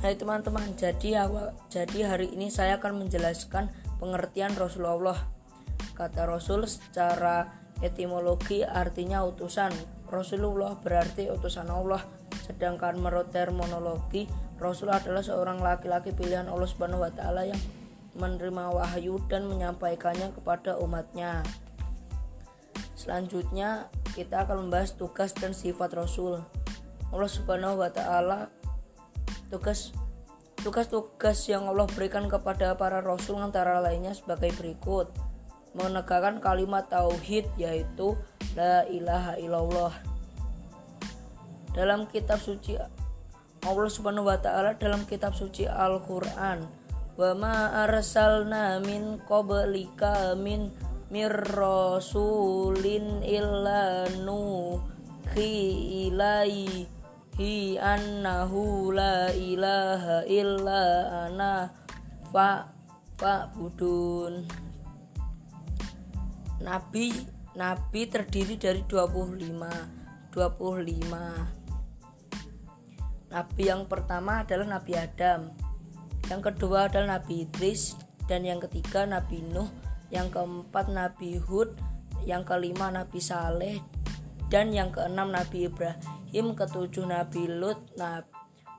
[0.00, 3.68] Hai teman-teman, jadi awal jadi hari ini saya akan menjelaskan
[4.00, 5.28] pengertian Rasulullah.
[5.92, 7.52] Kata Rasul secara
[7.84, 9.68] etimologi artinya utusan.
[10.08, 12.00] Rasulullah berarti utusan Allah.
[12.48, 14.24] Sedangkan menurut terminologi,
[14.56, 17.60] Rasul adalah seorang laki-laki pilihan Allah Subhanahu wa taala yang
[18.16, 21.44] menerima wahyu dan menyampaikannya kepada umatnya.
[22.96, 26.40] Selanjutnya, kita akan membahas tugas dan sifat Rasul.
[27.12, 28.48] Allah Subhanahu wa taala
[29.50, 29.90] tugas
[30.62, 35.10] tugas-tugas yang Allah berikan kepada para rasul antara lainnya sebagai berikut.
[35.74, 38.14] Menegakkan kalimat tauhid yaitu
[38.54, 39.94] la ilaha illallah.
[41.74, 42.74] Dalam kitab suci
[43.60, 46.64] Allah Subhanahu wa taala dalam kitab suci Al-Qur'an
[47.20, 50.72] wa ma arsalna min qablika min
[51.12, 55.52] mir rasulin illa nuhi
[56.08, 56.88] ilai
[57.38, 60.82] hi annahu la ilaha illa
[61.30, 61.70] ana
[62.34, 62.66] fa
[63.14, 64.42] fa budun
[66.58, 67.14] Nabi
[67.54, 75.54] Nabi terdiri dari 25 25 Nabi yang pertama adalah Nabi Adam
[76.26, 77.94] yang kedua adalah Nabi Idris
[78.26, 79.70] dan yang ketiga Nabi Nuh
[80.10, 81.78] yang keempat Nabi Hud
[82.26, 83.78] yang kelima Nabi Saleh
[84.50, 88.30] dan yang keenam Nabi Ibrahim Ibrahim ketujuh Nabi Lut Nabi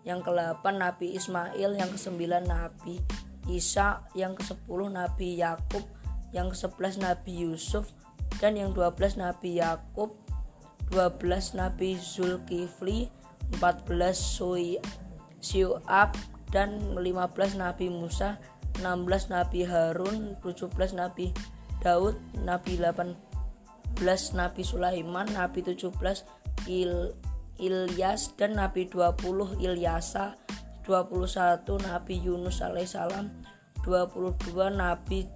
[0.08, 3.04] yang ke-8 Nabi Ismail yang ke-9 Nabi
[3.52, 5.84] Isa yang ke-10 Nabi Yakub
[6.32, 7.92] yang ke-11 Nabi Yusuf
[8.40, 10.16] dan yang 12 Nabi Yakub
[10.96, 13.12] 12 Nabi Zulkifli
[13.60, 14.80] 14 Sui
[15.44, 16.16] Syu'ab
[16.56, 18.40] dan 15 Nabi Musa
[18.80, 21.36] 16 Nabi Harun 17 Nabi
[21.84, 22.16] Daud
[22.48, 23.12] Nabi 18
[24.40, 25.92] Nabi Sulaiman Nabi 17
[26.72, 27.12] Il
[27.62, 30.34] Ilyas dan Nabi 20 Ilyasa
[30.84, 33.30] 21 Nabi Yunus alaihissalam
[33.86, 35.30] 22 Nabi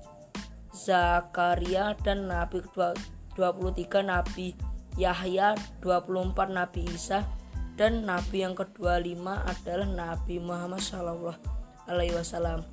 [0.74, 3.38] Zakaria dan Nabi 23
[4.02, 4.58] Nabi
[4.98, 5.54] Yahya
[5.86, 7.24] 24 Nabi Isa
[7.76, 11.36] dan Nabi yang ke-25 adalah Nabi Muhammad Shallallahu
[11.86, 12.64] Alaihi Wasallam.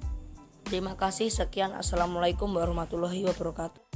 [0.63, 3.92] Terima kasih sekian Assalamualaikum warahmatullahi wabarakatuh.